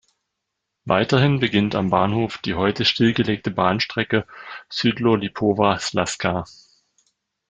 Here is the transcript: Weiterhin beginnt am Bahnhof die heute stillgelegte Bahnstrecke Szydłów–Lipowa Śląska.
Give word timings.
Weiterhin 0.85 1.39
beginnt 1.41 1.75
am 1.75 1.91
Bahnhof 1.91 2.39
die 2.39 2.55
heute 2.55 2.85
stillgelegte 2.85 3.51
Bahnstrecke 3.51 4.25
Szydłów–Lipowa 4.67 5.77
Śląska. 5.77 6.45